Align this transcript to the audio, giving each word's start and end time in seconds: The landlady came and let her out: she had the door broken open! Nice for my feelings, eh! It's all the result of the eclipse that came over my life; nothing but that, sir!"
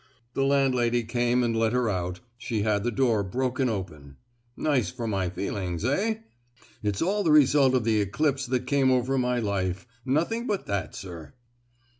The 0.33 0.43
landlady 0.43 1.03
came 1.03 1.43
and 1.43 1.55
let 1.55 1.73
her 1.73 1.87
out: 1.87 2.21
she 2.35 2.63
had 2.63 2.83
the 2.83 2.89
door 2.89 3.21
broken 3.21 3.69
open! 3.69 4.17
Nice 4.57 4.89
for 4.89 5.05
my 5.05 5.29
feelings, 5.29 5.85
eh! 5.85 6.21
It's 6.81 7.03
all 7.03 7.23
the 7.23 7.29
result 7.31 7.75
of 7.75 7.83
the 7.83 8.01
eclipse 8.01 8.47
that 8.47 8.65
came 8.65 8.89
over 8.89 9.19
my 9.19 9.37
life; 9.37 9.85
nothing 10.03 10.47
but 10.47 10.65
that, 10.65 10.95
sir!" 10.95 11.33